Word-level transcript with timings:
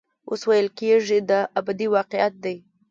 اوس 0.29 0.41
ویل 0.49 0.67
کېږي 0.79 1.19
دا 1.29 1.39
ابدي 1.59 1.87
واقعیت 1.95 2.33
دی. 2.43 2.55